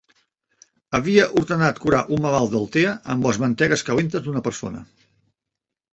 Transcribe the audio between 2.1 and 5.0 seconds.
un malalt d’Altea amb les mantegues calentes d’una persona.